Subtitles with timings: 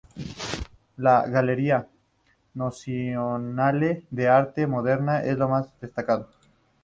[1.07, 1.77] La "Galleria
[2.55, 6.27] Nazionale d'Arte Moderna" es el más destacado.